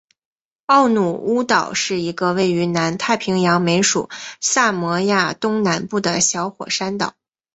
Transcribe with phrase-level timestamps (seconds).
[0.65, 7.13] 奥努乌岛是一个位于南太平洋美属萨摩亚东南部的小火山岛。